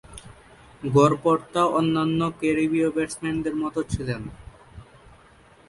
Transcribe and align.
গড়পড়তা 0.83 1.63
অন্যান্য 1.77 2.19
ক্যারিবীয় 2.39 2.89
ব্যাটসম্যানদের 2.95 3.55
মতো 3.55 3.79
ছিলেন 3.83 4.21
না। 4.27 4.33